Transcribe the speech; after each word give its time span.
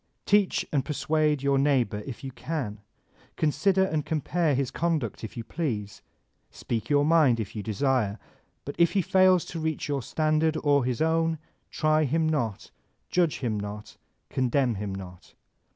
Teach 0.25 0.65
and 0.71 0.83
persuade 0.83 1.43
your 1.43 1.59
neighbor 1.59 2.01
if 2.07 2.23
you 2.23 2.31
can; 2.31 2.79
consider 3.35 3.83
and 3.83 4.03
compare 4.03 4.55
his 4.55 4.71
conduct 4.71 5.23
if 5.23 5.37
you 5.37 5.43
please; 5.43 6.01
speak 6.49 6.89
your 6.89 7.05
mind 7.05 7.39
if 7.39 7.55
you 7.55 7.61
desire; 7.61 8.17
but 8.65 8.73
if 8.79 8.93
he 8.93 9.03
faib 9.03 9.41
to 9.47 9.59
reach 9.59 9.87
your 9.87 10.01
standard 10.01 10.57
or 10.63 10.85
his 10.85 11.03
own, 11.03 11.37
try 11.69 12.05
him 12.05 12.27
not, 12.27 12.71
judge 13.11 13.37
him 13.41 13.59
not, 13.59 13.97
condemn 14.31 14.73
him 14.73 14.95
not. 14.95 15.35